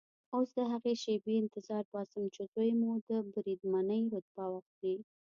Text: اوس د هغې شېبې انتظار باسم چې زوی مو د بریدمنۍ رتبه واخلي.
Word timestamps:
اوس 0.35 0.49
د 0.57 0.59
هغې 0.71 0.93
شېبې 1.03 1.33
انتظار 1.41 1.83
باسم 1.93 2.23
چې 2.35 2.41
زوی 2.53 2.71
مو 2.79 2.91
د 3.09 3.11
بریدمنۍ 3.33 4.01
رتبه 4.13 4.45
واخلي. 4.49 4.95